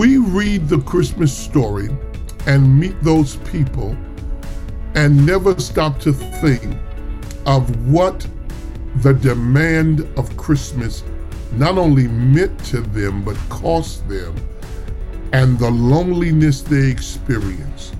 [0.00, 1.90] we read the Christmas story
[2.46, 3.94] and meet those people
[4.94, 6.74] and never stop to think
[7.44, 8.26] of what
[9.02, 11.04] the demand of Christmas
[11.52, 14.34] not only meant to them, but cost them,
[15.34, 17.92] and the loneliness they experience.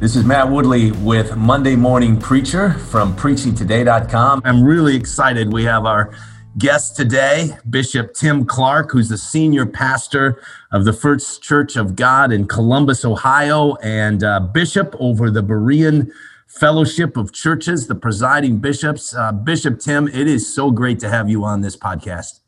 [0.00, 4.42] This is Matt Woodley with Monday Morning Preacher from preachingtoday.com.
[4.44, 5.50] I'm really excited.
[5.50, 6.12] We have our
[6.58, 12.32] guest today, Bishop Tim Clarke, who's the senior pastor of the First Church of God
[12.32, 16.10] in Columbus, Ohio, and uh, bishop over the Berean
[16.48, 19.14] Fellowship of Churches, the presiding bishops.
[19.14, 22.40] Uh, bishop Tim, it is so great to have you on this podcast.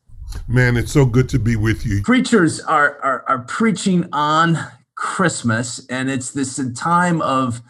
[0.48, 2.02] Man, it's so good to be with you.
[2.02, 4.59] Preachers are, are, are preaching on
[4.96, 7.62] Christmas, and it's this time of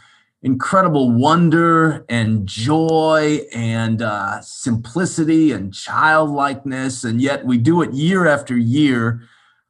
[0.43, 8.27] incredible wonder and joy and uh, simplicity and childlikeness, and yet we do it year
[8.27, 9.23] after year.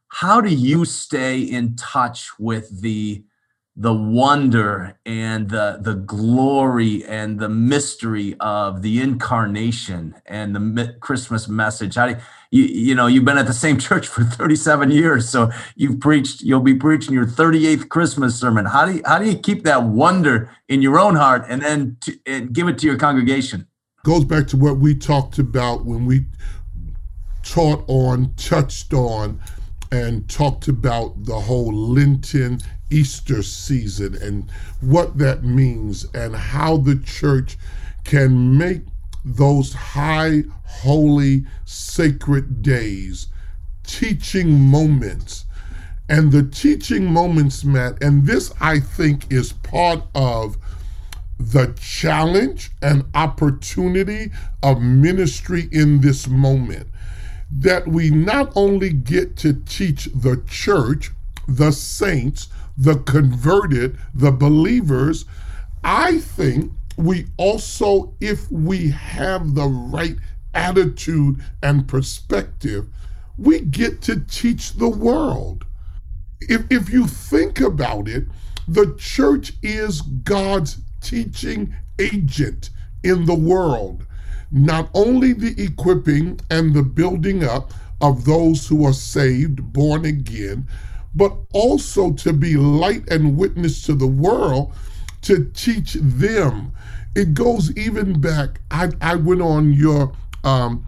[0.08, 3.22] How do you stay in touch with the
[3.80, 11.48] the wonder and the the glory and the mystery of the incarnation and the Christmas
[11.48, 11.94] message?
[11.94, 12.16] How do
[12.50, 15.98] you, you, you know you've been at the same church for 37 years, so you've
[15.98, 16.42] preached.
[16.42, 18.66] You'll be preaching your 38th Christmas sermon.
[18.66, 21.96] How do you, how do you keep that wonder in your own heart and then
[22.02, 23.66] to, and give it to your congregation?
[24.04, 26.26] Goes back to what we talked about when we
[27.42, 29.40] taught on, touched on,
[29.92, 32.60] and talked about the whole Lenten
[32.90, 37.56] Easter season and what that means and how the church
[38.04, 38.82] can make
[39.24, 43.26] those high, holy, sacred days
[43.84, 45.46] teaching moments.
[46.08, 50.56] And the teaching moments, Matt, and this I think is part of
[51.38, 54.30] the challenge and opportunity
[54.62, 56.88] of ministry in this moment.
[57.50, 61.10] That we not only get to teach the church,
[61.48, 65.24] the saints, the converted, the believers,
[65.82, 70.16] I think we also, if we have the right
[70.54, 72.86] attitude and perspective,
[73.36, 75.64] we get to teach the world.
[76.40, 78.26] If, if you think about it,
[78.68, 82.70] the church is God's teaching agent
[83.02, 84.06] in the world.
[84.50, 90.66] Not only the equipping and the building up of those who are saved, born again,
[91.14, 94.72] but also to be light and witness to the world
[95.22, 96.72] to teach them.
[97.14, 98.60] It goes even back.
[98.70, 100.12] I, I went on your
[100.44, 100.86] um,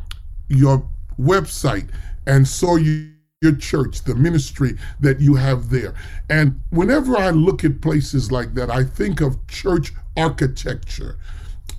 [0.48, 1.88] your website
[2.26, 3.12] and saw you
[3.42, 5.94] your church, the ministry that you have there.
[6.30, 11.18] And whenever I look at places like that, I think of church architecture.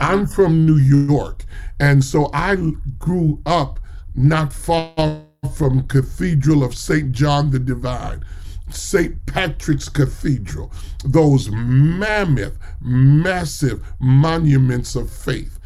[0.04, 1.46] I'm from New York,
[1.80, 2.58] and so I
[3.00, 3.80] grew up
[4.14, 5.22] not far
[5.56, 7.14] from Cathedral of St.
[7.14, 8.22] John the Divine,
[8.70, 9.26] St.
[9.26, 10.74] Patrick's Cathedral,
[11.06, 15.58] those mammoth, massive monuments of faith.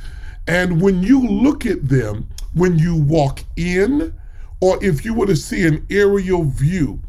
[0.48, 4.14] And when you look at them, when you walk in,
[4.62, 7.02] or if you were to see an aerial view,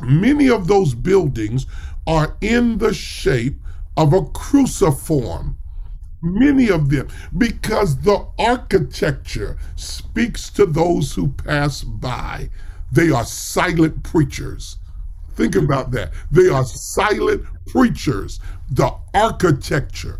[0.00, 1.66] many of those buildings
[2.06, 3.58] are in the shape
[3.96, 5.58] of a cruciform
[6.24, 12.50] many of them, because the architecture speaks to those who pass by.
[12.90, 14.78] They are silent preachers.
[15.34, 16.12] Think about that.
[16.30, 18.40] They are silent preachers,
[18.70, 20.18] the architecture.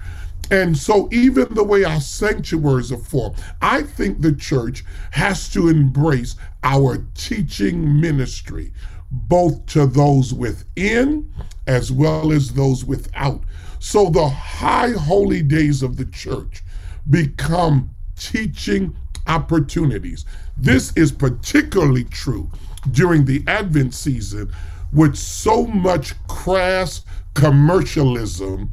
[0.51, 5.69] And so, even the way our sanctuaries are formed, I think the church has to
[5.69, 8.73] embrace our teaching ministry,
[9.11, 11.33] both to those within
[11.67, 13.43] as well as those without.
[13.79, 16.63] So the high holy days of the church
[17.09, 20.25] become teaching opportunities.
[20.57, 22.51] This is particularly true
[22.91, 24.53] during the Advent season
[24.93, 27.05] with so much crass
[27.35, 28.71] commercialism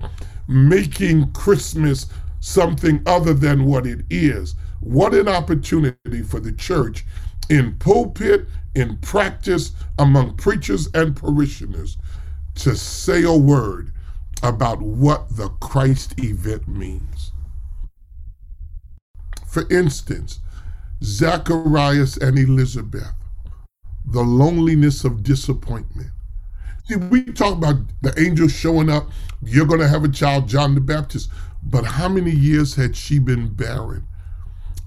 [0.48, 2.08] making Christmas
[2.40, 4.56] something other than what it is.
[4.82, 7.06] What an opportunity for the church
[7.50, 11.98] in pulpit, in practice, among preachers and parishioners
[12.56, 13.92] to say a word
[14.44, 17.32] about what the Christ event means.
[19.48, 20.40] For instance,
[21.04, 23.14] Zacharias and Elizabeth,
[24.06, 26.10] the loneliness of disappointment.
[26.86, 29.10] See, we talk about the angel showing up,
[29.44, 31.30] you're going to have a child, John the Baptist,
[31.64, 34.06] but how many years had she been barren?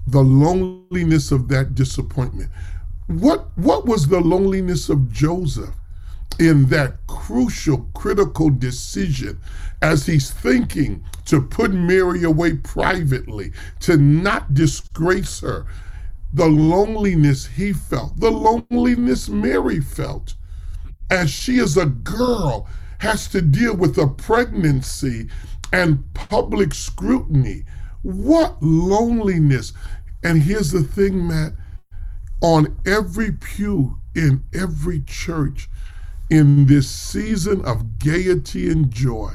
[0.07, 2.49] The loneliness of that disappointment.
[3.07, 5.73] What, what was the loneliness of Joseph?
[6.39, 9.39] In that crucial, critical decision
[9.81, 15.65] as he's thinking to put Mary away privately, to not disgrace her.
[16.33, 20.35] The loneliness he felt, the loneliness Mary felt.
[21.09, 22.67] as she is a girl,
[22.99, 25.29] has to deal with a pregnancy
[25.73, 27.65] and public scrutiny.
[28.03, 29.73] What loneliness.
[30.23, 31.53] And here's the thing, Matt
[32.41, 35.69] on every pew in every church
[36.29, 39.31] in this season of gaiety and joy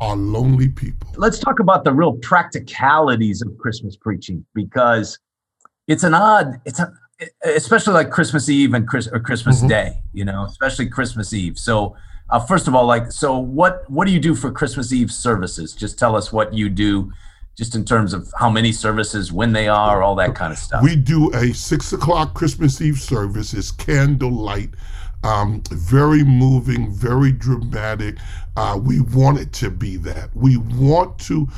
[0.00, 1.10] are lonely people.
[1.16, 5.18] Let's talk about the real practicalities of Christmas preaching because
[5.86, 6.92] it's an odd, it's a,
[7.44, 9.68] especially like Christmas Eve and Chris, or Christmas mm-hmm.
[9.68, 11.58] Day, you know, especially Christmas Eve.
[11.58, 11.96] So,
[12.30, 15.74] uh, first of all, like, so what what do you do for Christmas Eve services?
[15.74, 17.12] Just tell us what you do,
[17.56, 20.82] just in terms of how many services, when they are, all that kind of stuff.
[20.82, 23.54] We do a six o'clock Christmas Eve service.
[23.54, 24.70] It's candlelight.
[25.24, 28.18] Um, very moving, very dramatic.
[28.56, 30.28] Uh, we want it to be that.
[30.36, 31.48] We want to,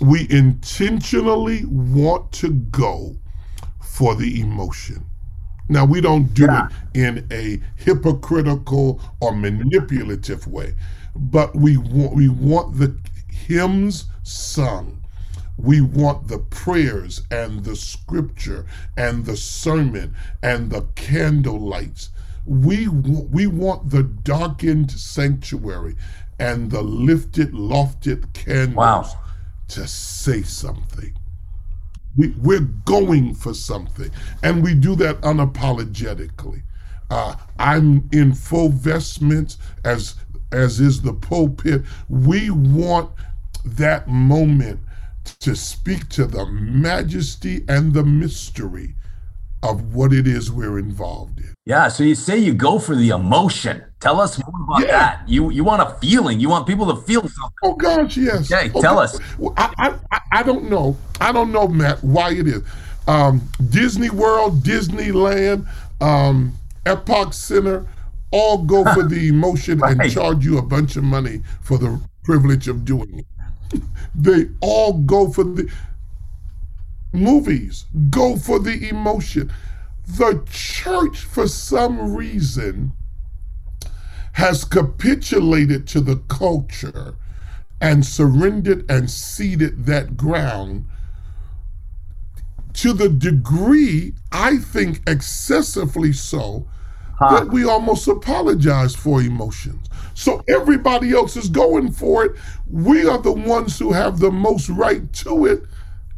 [0.00, 3.16] we intentionally want to go
[3.82, 5.04] for the emotion.
[5.68, 6.68] Now, we don't do yeah.
[6.94, 10.74] it in a hypocritical or manipulative way,
[11.14, 12.96] but we want, we want the
[13.28, 15.02] hymns sung.
[15.56, 18.64] We want the prayers and the scripture
[18.96, 22.08] and the sermon and the candle lights.
[22.46, 25.96] We, we want the darkened sanctuary
[26.38, 29.12] and the lifted, lofted candles wow.
[29.68, 31.14] to say something.
[32.16, 34.10] We, we're going for something,
[34.42, 36.62] and we do that unapologetically.
[37.08, 40.16] Uh, I'm in full vestments, as
[40.52, 41.82] as is the pulpit.
[42.08, 43.10] We want
[43.64, 44.80] that moment
[45.40, 48.94] to speak to the majesty and the mystery
[49.62, 51.54] of what it is we're involved in.
[51.66, 53.84] Yeah, so you say you go for the emotion.
[54.00, 54.98] Tell us more about yeah.
[54.98, 55.28] that.
[55.28, 56.40] You you want a feeling.
[56.40, 57.58] You want people to feel something.
[57.62, 58.50] Oh gosh, yes.
[58.50, 59.18] Okay, oh, tell us.
[59.38, 60.96] Well, I, I I don't know.
[61.20, 62.62] I don't know, Matt, why it is.
[63.06, 65.66] Um, Disney World, Disneyland,
[66.00, 66.54] um,
[66.86, 67.86] Epcot Center,
[68.30, 69.98] all go for the emotion right.
[69.98, 73.18] and charge you a bunch of money for the privilege of doing
[73.72, 73.82] it.
[74.14, 75.70] they all go for the
[77.12, 79.52] movies go for the emotion.
[80.06, 82.92] The church, for some reason,
[84.32, 87.14] has capitulated to the culture
[87.80, 90.84] and surrendered and ceded that ground
[92.74, 96.66] to the degree, I think excessively so,
[97.18, 97.40] huh.
[97.40, 99.88] that we almost apologize for emotions.
[100.14, 102.32] So everybody else is going for it.
[102.66, 105.64] We are the ones who have the most right to it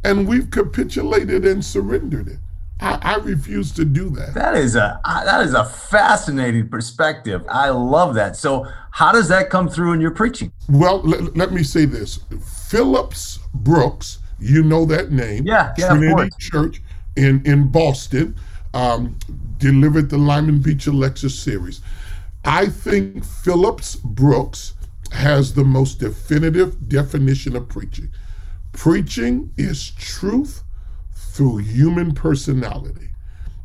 [0.03, 2.39] and we've capitulated and surrendered it.
[2.79, 4.33] I, I, refuse to do that.
[4.33, 7.43] That is a that is a fascinating perspective.
[7.47, 8.35] I love that.
[8.35, 10.51] So, how does that come through in your preaching?
[10.67, 12.19] Well, let, let me say this:
[12.67, 16.81] Phillips Brooks, you know that name, yeah, yeah Trinity Church
[17.15, 18.35] in in Boston,
[18.73, 19.17] um,
[19.59, 21.79] delivered the Lyman Beecher Lecture Series.
[22.43, 24.73] I think Phillips Brooks
[25.13, 28.09] has the most definitive definition of preaching.
[28.73, 30.63] Preaching is truth
[31.13, 33.09] through human personality.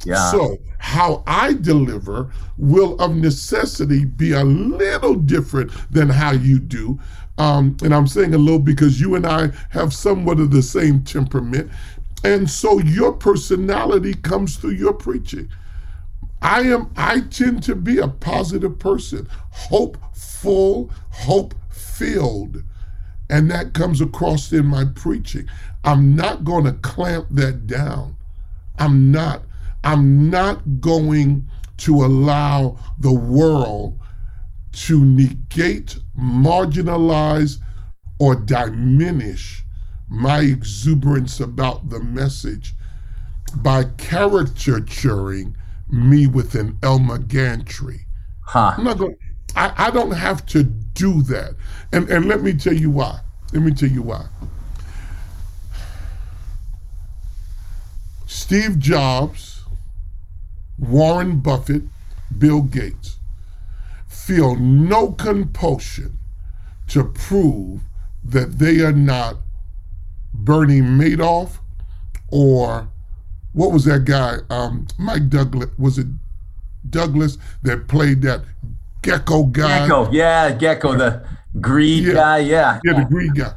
[0.04, 0.30] Yeah.
[0.30, 6.98] So, how I deliver will of necessity be a little different than how you do.
[7.36, 11.02] Um, and I'm saying a little because you and I have somewhat of the same
[11.02, 11.70] temperament.
[12.24, 15.48] And so your personality comes through your preaching.
[16.42, 22.62] I am I tend to be a positive person, hopeful, hope filled.
[23.30, 25.48] And that comes across in my preaching.
[25.84, 28.16] I'm not going to clamp that down.
[28.78, 29.42] I'm not.
[29.84, 31.46] I'm not going
[31.78, 33.98] to allow the world
[34.72, 37.58] to negate, marginalize,
[38.18, 39.64] or diminish
[40.08, 42.74] my exuberance about the message
[43.56, 45.56] by caricaturing
[45.90, 48.06] me with an Elmer Gantry.
[48.40, 48.74] Huh.
[48.76, 49.16] I'm not going.
[49.56, 50.64] I, I don't have to
[50.98, 51.54] do that.
[51.92, 53.20] And and let me tell you why.
[53.52, 54.26] Let me tell you why.
[58.26, 59.62] Steve Jobs,
[60.78, 61.82] Warren Buffett,
[62.36, 63.16] Bill Gates
[64.06, 66.18] feel no compulsion
[66.88, 67.82] to prove
[68.24, 69.36] that they are not
[70.34, 71.58] Bernie Madoff
[72.28, 72.88] or
[73.52, 74.36] what was that guy?
[74.50, 76.06] Um, Mike Douglas was it
[76.88, 78.42] Douglas that played that
[79.02, 79.88] Gekko guy?
[79.88, 81.26] Gekko, yeah, Gekko, the
[81.60, 82.80] greed yeah, guy, yeah.
[82.84, 83.52] Yeah, the greed guy.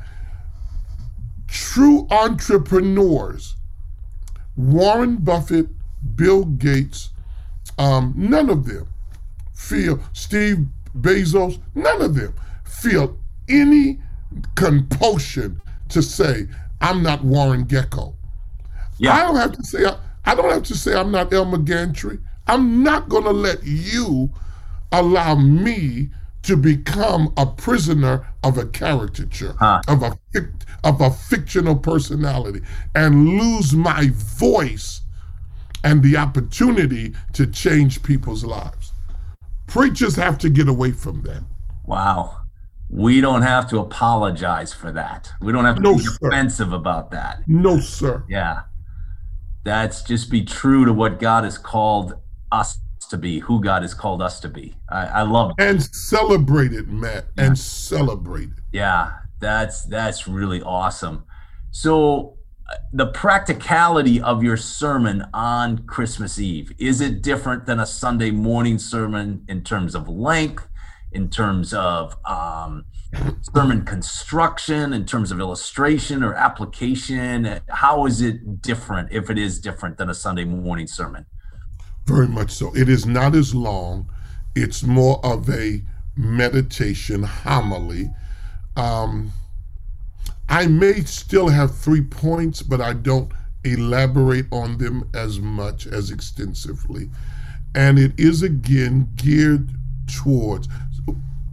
[1.47, 3.55] True entrepreneurs,
[4.55, 5.67] Warren Buffett,
[6.15, 7.09] Bill Gates,
[7.77, 8.87] um, none of them
[9.53, 10.65] feel, Steve
[10.97, 12.33] Bezos, none of them
[12.63, 13.17] feel
[13.49, 13.99] any
[14.55, 16.47] compulsion to say,
[16.79, 18.13] I'm not Warren Gekko.
[18.97, 19.13] Yeah.
[19.13, 22.19] I don't have to say, I, I don't have to say I'm not Elmer Gantry.
[22.47, 24.29] I'm not going to let you
[24.91, 26.09] allow me
[26.43, 29.81] to become a prisoner of a caricature, Huh.
[29.87, 30.17] of a
[30.83, 32.61] of a fictional personality,
[32.95, 35.01] and lose my voice
[35.83, 38.91] and the opportunity to change people's lives.
[39.67, 41.43] Preachers have to get away from that.
[41.85, 42.37] Wow.
[42.89, 45.31] We don't have to apologize for that.
[45.41, 46.17] We don't have to No, be sir.
[46.27, 47.43] offensive about that.
[47.47, 48.23] No, sir.
[48.27, 48.61] Yeah.
[49.63, 52.15] That's just be true to what God has called
[52.51, 52.79] us
[53.11, 54.73] to be, who God has called us to be.
[54.89, 55.63] I, I love it.
[55.63, 57.27] And celebrate it, Matt.
[57.37, 58.63] And celebrate it.
[58.73, 61.23] Yeah, that's that's really awesome.
[61.69, 62.37] So
[62.69, 68.31] uh, the practicality of your sermon on Christmas Eve, is it different than a Sunday
[68.31, 70.67] morning sermon in terms of length,
[71.11, 72.85] in terms of um,
[73.53, 77.59] sermon construction, in terms of illustration or application?
[77.69, 81.25] How is it different if it is different than a Sunday morning sermon?
[82.11, 82.75] Very much so.
[82.75, 84.09] It is not as long.
[84.53, 85.81] It's more of a
[86.17, 88.09] meditation homily.
[88.75, 89.31] Um,
[90.49, 93.31] I may still have three points, but I don't
[93.63, 97.09] elaborate on them as much as extensively.
[97.73, 99.69] And it is again geared
[100.07, 100.67] towards.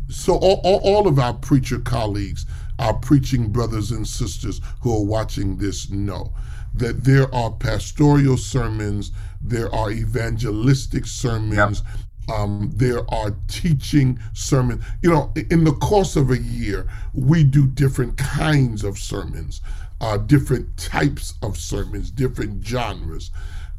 [0.09, 2.47] So, all, all, all of our preacher colleagues,
[2.81, 6.33] our preaching brothers and sisters who are watching this know
[6.79, 11.83] that there are pastoral sermons, there are evangelistic sermons,
[12.33, 14.85] um, there are teaching sermons.
[15.03, 19.61] You know, in the course of a year, we do different kinds of sermons,
[20.01, 23.31] uh, different types of sermons, different genres.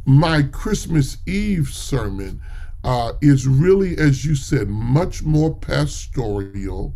[0.05, 2.41] My Christmas Eve sermon
[2.83, 6.95] uh, is really, as you said, much more pastoral.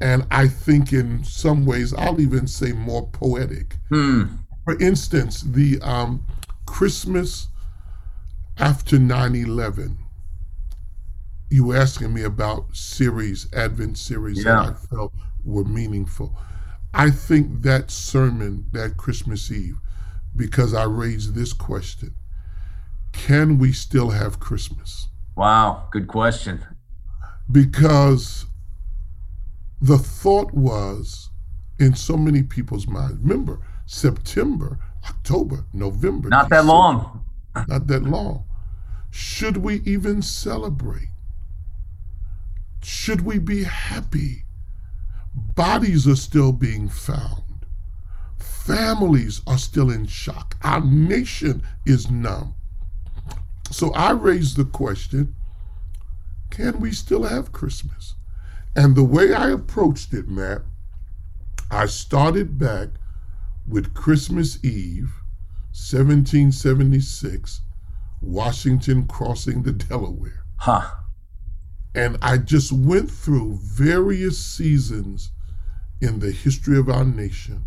[0.00, 3.76] And I think in some ways, I'll even say more poetic.
[3.88, 4.24] Hmm.
[4.64, 6.24] For instance, the um,
[6.66, 7.48] Christmas
[8.58, 9.98] after 9 11,
[11.50, 14.64] you were asking me about series, Advent series Yeah.
[14.66, 15.12] that I felt
[15.44, 16.36] were meaningful.
[16.94, 19.78] I think that sermon, that Christmas Eve,
[20.36, 22.14] because I raised this question
[23.12, 25.06] can we still have Christmas?
[25.36, 26.64] Wow, good question.
[27.50, 28.46] Because
[29.80, 31.30] the thought was
[31.78, 33.18] in so many people's minds.
[33.22, 36.28] Remember, September, October, November.
[36.28, 37.24] Not that long.
[37.68, 38.44] Not that long.
[39.10, 41.08] Should we even celebrate?
[42.82, 44.44] Should we be happy?
[45.34, 47.66] Bodies are still being found.
[48.38, 50.56] Families are still in shock.
[50.62, 52.54] Our nation is numb.
[53.70, 55.34] So I raised the question
[56.50, 58.14] can we still have Christmas?
[58.76, 60.62] And the way I approached it, Matt,
[61.70, 62.90] I started back
[63.66, 65.12] with Christmas Eve,
[65.72, 67.60] 1776,
[68.20, 70.44] Washington crossing the Delaware.
[70.56, 70.90] Huh.
[71.94, 75.30] And I just went through various seasons
[76.00, 77.64] in the history of our nation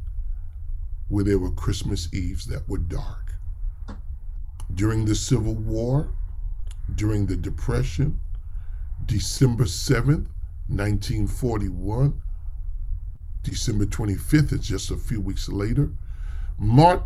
[1.08, 3.34] where there were Christmas Eves that were dark.
[4.74, 6.14] During the Civil War,
[6.94, 8.20] during the Depression,
[9.06, 10.28] December 7th,
[10.68, 12.22] 1941,
[13.52, 15.90] December 25th is just a few weeks later.
[16.60, 17.04] Mark,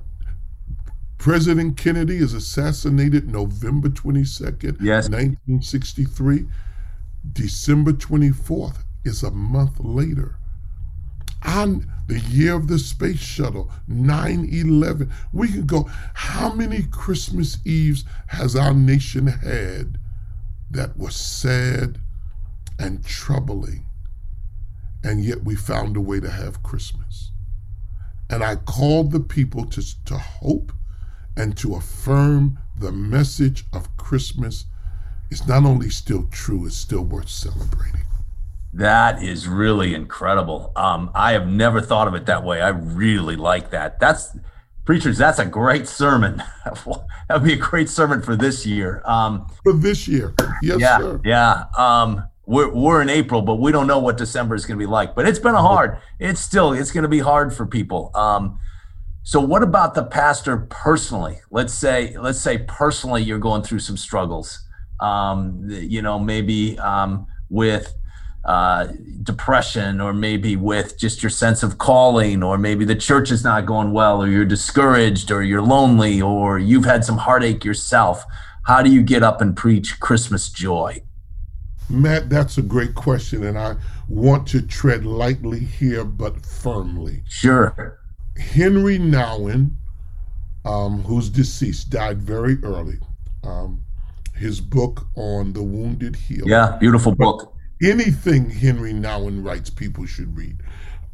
[1.19, 5.07] President Kennedy is assassinated November 22nd, Yes.
[5.07, 6.47] 1963.
[7.31, 10.37] December 24th is a month later.
[11.43, 15.87] On the year of the space shuttle, 9 11, we can go.
[16.15, 19.99] How many Christmas Eves has our nation had
[20.71, 21.99] that were sad
[22.79, 23.85] and troubling?
[25.03, 27.31] And yet we found a way to have Christmas.
[28.29, 30.71] And I called the people to, to hope
[31.35, 34.65] and to affirm the message of Christmas
[35.29, 38.01] is not only still true, it's still worth celebrating.
[38.73, 40.71] That is really incredible.
[40.75, 42.61] Um, I have never thought of it that way.
[42.61, 43.99] I really like that.
[43.99, 44.37] That's
[44.85, 45.17] preachers.
[45.17, 46.37] That's a great sermon.
[46.65, 46.85] that
[47.29, 49.01] would be a great sermon for this year.
[49.05, 51.21] Um, For this year, yes, yeah, sir.
[51.25, 51.65] yeah.
[51.77, 54.89] Um, we're we're in April, but we don't know what December is going to be
[54.89, 55.15] like.
[55.15, 55.99] But it's been a hard.
[56.19, 58.11] It's still it's going to be hard for people.
[58.13, 58.59] Um,
[59.23, 61.37] so what about the pastor personally?
[61.49, 64.67] Let's say let's say personally you're going through some struggles.
[64.99, 67.95] Um, you know, maybe um, with
[68.43, 68.87] uh,
[69.23, 73.65] depression, or maybe with just your sense of calling, or maybe the church is not
[73.65, 78.25] going well, or you're discouraged, or you're lonely, or you've had some heartache yourself.
[78.65, 81.01] How do you get up and preach Christmas joy?
[81.91, 83.75] Matt, that's a great question, and I
[84.07, 87.23] want to tread lightly here but firmly.
[87.27, 87.99] Sure.
[88.37, 89.75] Henri Nouwen,
[90.65, 92.99] um, who's deceased, died very early.
[93.43, 93.83] Um,
[94.35, 96.49] his book on the wounded healer.
[96.49, 97.53] Yeah, beautiful book.
[97.83, 100.61] Anything Henri Nouwen writes, people should read.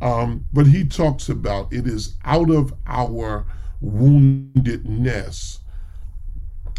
[0.02, 3.46] Um, but he talks about it is out of our
[3.84, 5.60] woundedness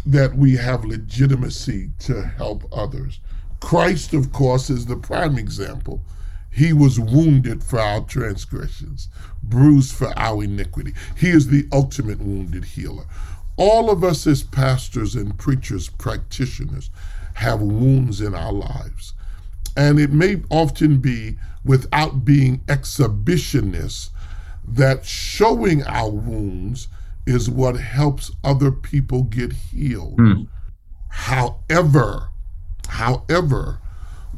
[0.05, 3.19] that we have legitimacy to help others.
[3.59, 6.01] Christ, of course, is the prime example.
[6.51, 9.07] He was wounded for our transgressions,
[9.43, 10.93] bruised for our iniquity.
[11.17, 13.05] He is the ultimate wounded healer.
[13.55, 16.89] All of us, as pastors and preachers, practitioners,
[17.35, 19.13] have wounds in our lives.
[19.77, 24.09] And it may often be without being exhibitionists
[24.67, 26.87] that showing our wounds
[27.25, 30.17] is what helps other people get healed.
[30.17, 30.47] Mm.
[31.09, 32.29] However,
[32.99, 33.79] however,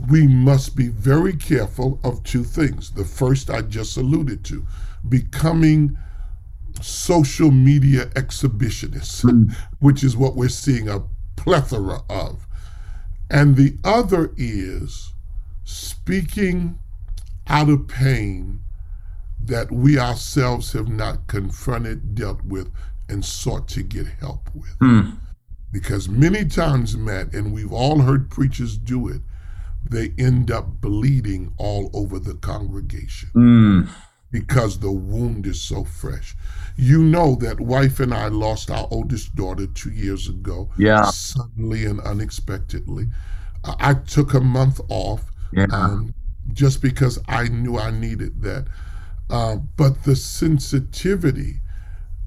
[0.07, 2.91] we must be very careful of two things.
[2.91, 4.65] The first I just alluded to,
[5.07, 5.97] becoming
[6.79, 9.51] social media exhibitionists, mm.
[9.79, 11.01] which is what we're seeing a
[11.35, 12.45] plethora of.
[13.31, 15.13] And the other is
[15.63, 16.77] speaking
[17.47, 18.61] out of pain
[19.43, 22.71] that we ourselves have not confronted, dealt with,
[23.09, 24.77] and sought to get help with.
[24.79, 25.17] Mm.
[25.71, 29.21] Because many times, Matt, and we've all heard preachers do it,
[29.89, 33.89] they end up bleeding all over the congregation mm.
[34.31, 36.35] because the wound is so fresh.
[36.75, 40.69] You know that wife and I lost our oldest daughter two years ago.
[40.77, 41.05] Yeah.
[41.05, 43.07] Suddenly and unexpectedly.
[43.63, 45.67] I took a month off yeah.
[45.71, 46.13] um,
[46.53, 48.67] just because I knew I needed that.
[49.29, 51.61] Uh, but the sensitivity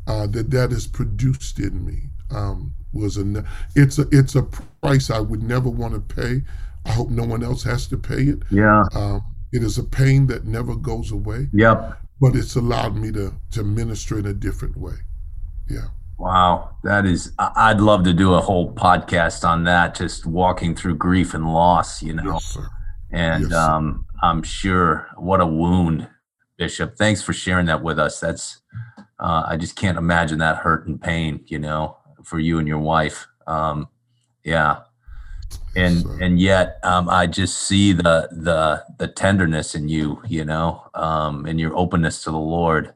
[0.07, 4.43] uh, that that has produced in me um, was a it's a it's a
[4.83, 6.43] price I would never want to pay.
[6.87, 8.39] I hope no one else has to pay it.
[8.51, 8.85] Yeah.
[8.95, 9.23] Um,
[9.53, 11.49] it is a pain that never goes away.
[11.53, 11.99] Yep.
[12.21, 14.95] But it's allowed me to to minister in a different way.
[15.69, 15.89] Yeah.
[16.17, 17.33] Wow, that is.
[17.39, 22.03] I'd love to do a whole podcast on that, just walking through grief and loss.
[22.03, 22.35] You know.
[22.35, 22.59] Yes.
[23.11, 26.09] And yes, um, I'm sure what a wound
[26.57, 26.97] Bishop.
[26.97, 28.21] Thanks for sharing that with us.
[28.21, 28.61] That's
[29.19, 32.79] uh, I just can't imagine that hurt and pain, you know, for you and your
[32.79, 33.27] wife.
[33.47, 33.89] Um,
[34.45, 34.81] yeah,
[35.77, 40.83] and and yet um, I just see the the the tenderness in you, you know,
[40.95, 42.93] um, and your openness to the Lord.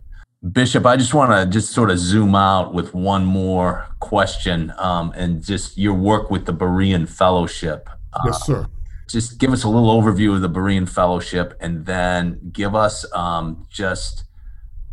[0.52, 5.12] Bishop, I just want to just sort of zoom out with one more question, um,
[5.16, 7.88] and just your work with the Berean Fellowship.
[8.24, 8.68] Yes, sir
[9.08, 13.66] just give us a little overview of the Berean Fellowship and then give us um,
[13.70, 14.24] just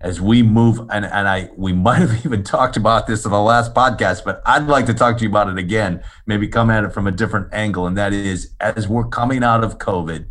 [0.06, 3.41] as we move and, and I we might have even talked about this in the
[3.41, 6.84] last podcast, but I'd like to talk to you about it again, maybe come at
[6.84, 7.88] it from a different angle.
[7.88, 10.28] And that is as we're coming out of COVID,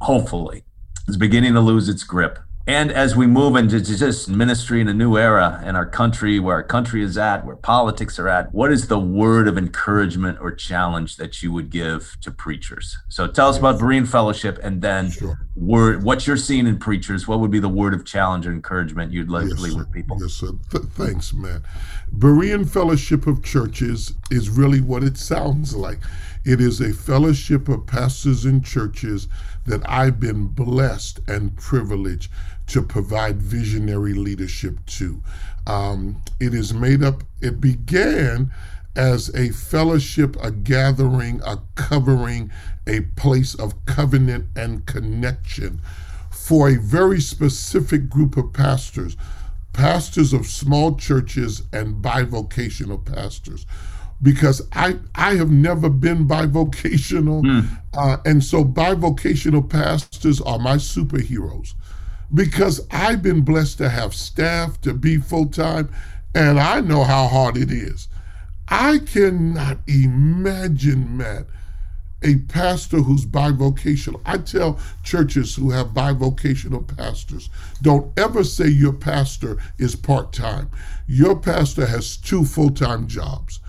[0.00, 0.64] hopefully,
[1.06, 2.38] it's beginning to lose its grip
[2.70, 6.54] and as we move into just ministry in a new era in our country, where
[6.54, 10.52] our country is at, where politics are at, what is the word of encouragement or
[10.52, 12.96] challenge that you would give to preachers?
[13.08, 15.40] So tell us about Berean Fellowship and then sure.
[15.56, 17.26] word what you're seeing in preachers.
[17.26, 19.90] What would be the word of challenge or encouragement you'd like yes, to leave with
[19.90, 20.18] people?
[20.20, 20.52] Yes, sir.
[20.70, 21.64] Th- thanks, man.
[22.16, 25.98] Berean Fellowship of Churches is really what it sounds like.
[26.44, 29.26] It is a fellowship of pastors and churches
[29.66, 32.30] that I've been blessed and privileged
[32.70, 35.20] to provide visionary leadership to.
[35.66, 38.52] Um, it is made up, it began
[38.94, 42.50] as a fellowship, a gathering, a covering,
[42.86, 45.80] a place of covenant and connection
[46.30, 49.16] for a very specific group of pastors,
[49.72, 53.66] pastors of small churches and bivocational pastors.
[54.22, 57.42] Because I, I have never been bivocational.
[57.42, 57.66] Mm.
[57.94, 61.74] Uh, and so bivocational pastors are my superheroes
[62.32, 65.90] because I've been blessed to have staff to be full time,
[66.34, 68.08] and I know how hard it is.
[68.68, 71.46] I cannot imagine, Matt,
[72.22, 74.20] a pastor who's bivocational.
[74.24, 77.48] I tell churches who have bivocational pastors
[77.82, 80.70] don't ever say your pastor is part time.
[81.06, 83.60] Your pastor has two full time jobs.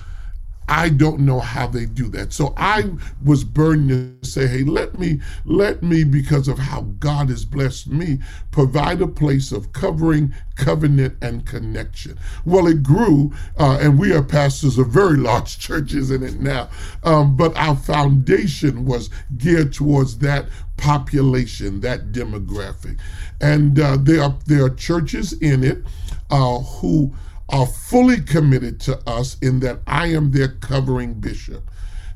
[0.72, 2.32] I don't know how they do that.
[2.32, 2.90] So I
[3.26, 7.88] was burdened to say, hey, let me, let me, because of how God has blessed
[7.88, 8.20] me,
[8.52, 12.18] provide a place of covering, covenant, and connection.
[12.46, 16.70] Well, it grew, uh, and we are pastors of very large churches in it now.
[17.04, 20.46] Um, but our foundation was geared towards that
[20.78, 22.98] population, that demographic.
[23.42, 25.84] And uh, there, are, there are churches in it
[26.30, 27.14] uh, who
[27.52, 31.70] are fully committed to us in that I am their covering bishop.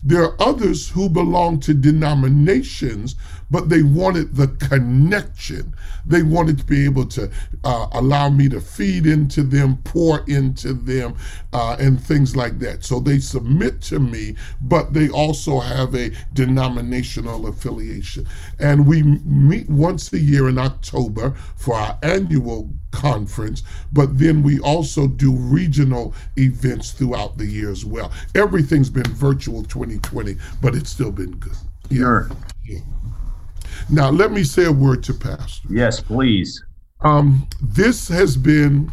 [0.08, 3.16] There are others who belong to denominations,
[3.50, 5.74] but they wanted the connection.
[6.06, 7.32] They wanted to be able to
[7.64, 11.16] uh, allow me to feed into them, pour into them,
[11.54, 12.84] uh, and things like that.
[12.84, 18.28] So they submit to me, but they also have a denominational affiliation.
[18.60, 22.70] And we meet once a year in October for our annual
[23.06, 23.62] conference,
[23.94, 28.12] but then we also do regional events throughout the year as well.
[28.34, 31.54] Everything's been virtual 2020, but it's still been good.
[31.90, 31.98] Yeah.
[32.00, 32.30] Sure.
[32.66, 32.80] Yeah.
[33.92, 35.68] Now, let me say a word to Pastor.
[35.70, 36.64] Yes, please.
[37.02, 38.92] Um, this has been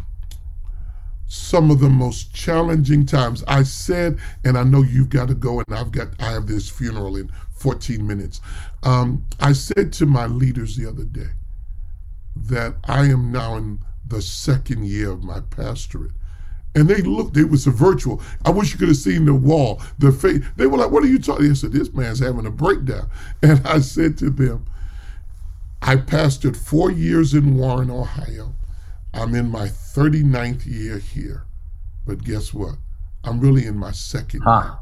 [1.25, 3.43] some of the most challenging times.
[3.47, 6.69] I said, and I know you've got to go, and I've got I have this
[6.69, 8.41] funeral in 14 minutes.
[8.83, 11.31] Um, I said to my leaders the other day
[12.35, 16.11] that I am now in the second year of my pastorate.
[16.75, 18.21] And they looked, it was a virtual.
[18.45, 20.43] I wish you could have seen the wall, the face.
[20.55, 21.51] They were like, What are you talking?
[21.51, 23.09] I said, This man's having a breakdown.
[23.43, 24.65] And I said to them,
[25.81, 28.53] I pastored four years in Warren, Ohio.
[29.13, 31.43] I'm in my 39th year here.
[32.07, 32.75] But guess what?
[33.23, 34.75] I'm really in my second huh.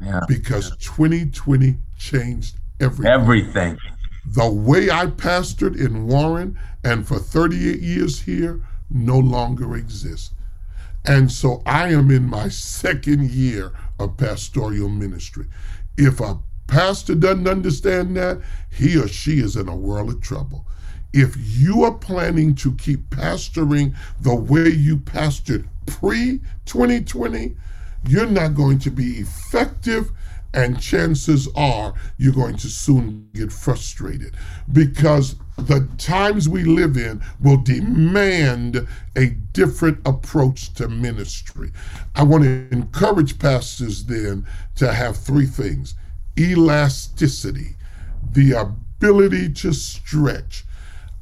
[0.00, 0.12] year.
[0.12, 0.20] Yeah.
[0.28, 0.76] Because yeah.
[0.80, 3.12] 2020 changed everything.
[3.12, 3.78] Everything.
[4.26, 10.30] The way I pastored in Warren and for 38 years here no longer exists.
[11.04, 15.46] And so I am in my second year of pastoral ministry.
[15.98, 20.66] If a pastor doesn't understand that, he or she is in a world of trouble.
[21.12, 27.54] If you are planning to keep pastoring the way you pastored pre 2020,
[28.08, 30.10] you're not going to be effective
[30.54, 34.36] and chances are you're going to soon get frustrated
[34.72, 38.86] because the times we live in will demand
[39.16, 41.72] a different approach to ministry.
[42.14, 45.94] I want to encourage pastors then to have three things
[46.38, 47.76] elasticity,
[48.32, 50.64] the ability to stretch.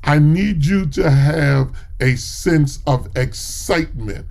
[0.05, 4.27] I need you to have a sense of excitement.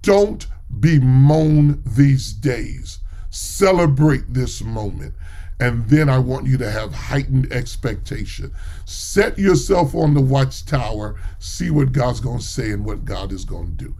[0.00, 0.46] Don't
[0.80, 2.98] bemoan these days.
[3.32, 5.14] Celebrate this moment.
[5.58, 8.52] And then I want you to have heightened expectation.
[8.84, 13.44] Set yourself on the watchtower, see what God's going to say and what God is
[13.44, 13.94] going to do.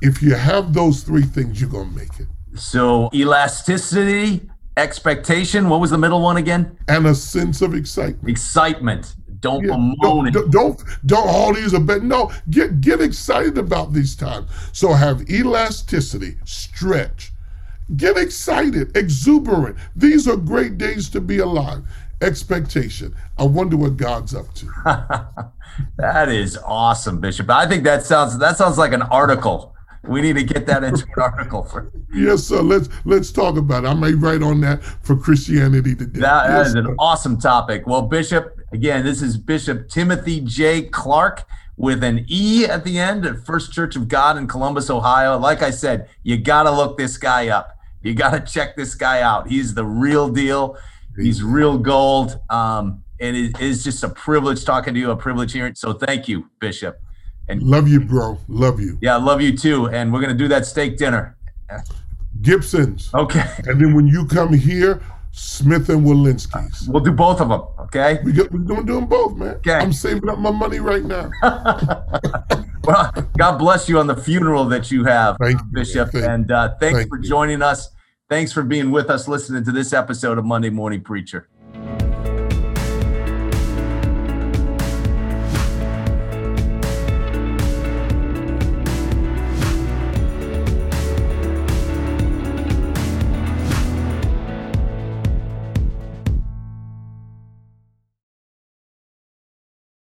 [0.00, 2.28] If you have those three things, you're going to make it.
[2.54, 5.68] So, elasticity, expectation.
[5.68, 6.78] What was the middle one again?
[6.88, 8.28] And a sense of excitement.
[8.28, 9.14] Excitement.
[9.40, 12.02] Don't yeah, bemoan don't, don't, don't all these are bad.
[12.04, 14.50] No, get get excited about these times.
[14.72, 17.32] So have elasticity, stretch,
[17.96, 19.76] Get excited, exuberant.
[19.96, 21.82] These are great days to be alive.
[22.20, 23.14] Expectation.
[23.38, 24.66] I wonder what God's up to.
[25.96, 27.48] that is awesome, Bishop.
[27.50, 29.74] I think that sounds that sounds like an article.
[30.06, 31.64] We need to get that into an article.
[31.64, 32.62] For- yes, sir.
[32.62, 33.88] Let's let's talk about it.
[33.88, 36.20] I may write on that for Christianity today.
[36.20, 37.86] that, that yes, is an awesome topic.
[37.86, 40.82] Well, Bishop, again, this is Bishop Timothy J.
[40.82, 45.38] Clarke with an E at the end at First Church of God in Columbus, Ohio.
[45.38, 47.78] Like I said, you got to look this guy up.
[48.02, 49.48] You got to check this guy out.
[49.48, 50.76] He's the real deal.
[51.16, 52.40] He's real gold.
[52.48, 55.74] Um, and it is just a privilege talking to you, a privilege hearing.
[55.74, 57.00] So thank you, Bishop.
[57.48, 58.38] And love you, bro.
[58.48, 58.96] Love you.
[59.02, 59.88] Yeah, love you too.
[59.88, 61.36] And we're gonna do that steak dinner.
[62.40, 63.10] Gibson's.
[63.12, 63.44] Okay.
[63.66, 66.88] And then when you come here, Smith and Wollensky's.
[66.88, 67.62] We'll do both of them.
[67.80, 68.20] Okay.
[68.24, 69.56] We we're gonna do them both, man.
[69.56, 69.74] Okay.
[69.74, 71.30] I'm saving up my money right now.
[72.84, 76.12] well, God bless you on the funeral that you have, Thank Bishop.
[76.14, 77.90] You, and uh, thanks Thank for joining us.
[78.28, 81.48] Thanks for being with us, listening to this episode of Monday Morning Preacher.